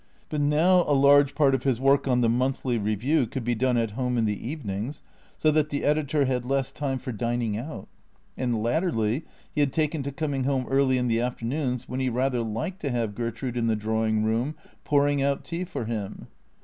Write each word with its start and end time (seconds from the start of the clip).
But 0.29 0.41
now 0.41 0.83
a 0.87 0.95
large 0.97 1.35
part 1.35 1.53
of 1.53 1.61
his 1.61 1.79
work 1.79 2.07
on 2.07 2.21
the" 2.21 2.29
Monthly 2.41 2.79
Review" 2.79 3.27
could 3.27 3.43
be 3.43 3.53
done 3.53 3.77
at 3.77 3.91
home 3.91 4.17
in 4.17 4.25
the 4.25 4.47
evenings, 4.49 5.03
so 5.37 5.51
that 5.51 5.69
the 5.69 5.83
editor 5.83 6.25
had 6.25 6.43
less 6.43 6.71
time 6.71 6.97
for 6.97 7.11
dining 7.11 7.51
THECEEATORS 7.51 7.83
255 7.83 7.83
out. 7.83 8.43
And 8.43 8.63
latterly 8.63 9.25
he 9.51 9.61
had 9.61 9.71
taken 9.71 10.01
to 10.01 10.11
coming 10.11 10.45
home 10.45 10.65
early 10.67 10.97
in 10.97 11.07
the 11.07 11.21
afternoons, 11.21 11.87
when 11.87 11.99
he 11.99 12.09
rather 12.09 12.41
liked 12.41 12.81
to 12.81 12.89
have 12.89 13.13
Gertrude 13.13 13.55
in 13.55 13.67
the 13.67 13.75
draw 13.75 14.03
ing 14.03 14.23
room 14.23 14.55
pouring 14.83 15.21
out 15.21 15.43
tea 15.43 15.63
for 15.65 15.85
him. 15.85 16.25